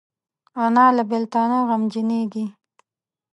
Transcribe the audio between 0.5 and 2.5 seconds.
انا له بیلتانه غمجنېږي